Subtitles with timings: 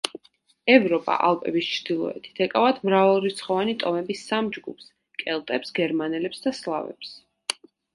[0.75, 4.93] ევროპა ალპების ჩრდილოეთით, ეკავათ მრავალრიცხოვანი ტომების სამ ჯგუფს:
[5.25, 7.19] კელტებს, გერმანელებს და სლავებს.